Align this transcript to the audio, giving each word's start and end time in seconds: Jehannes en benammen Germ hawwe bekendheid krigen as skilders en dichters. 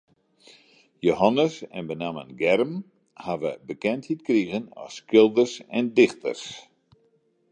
Jehannes 1.07 1.57
en 1.81 1.89
benammen 1.91 2.31
Germ 2.39 2.71
hawwe 3.25 3.51
bekendheid 3.71 4.25
krigen 4.29 4.65
as 4.85 4.91
skilders 5.01 5.53
en 5.77 5.95
dichters. 5.99 6.43